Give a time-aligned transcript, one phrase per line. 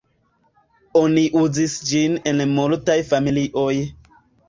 [1.01, 3.73] Oni uzis ĝin en multaj familioj.